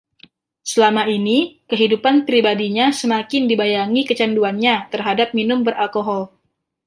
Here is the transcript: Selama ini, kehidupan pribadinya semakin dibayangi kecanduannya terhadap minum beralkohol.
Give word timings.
Selama 0.71 1.03
ini, 1.17 1.39
kehidupan 1.71 2.15
pribadinya 2.27 2.87
semakin 2.99 3.43
dibayangi 3.51 4.01
kecanduannya 4.09 4.75
terhadap 4.93 5.27
minum 5.37 5.59
beralkohol. 5.67 6.21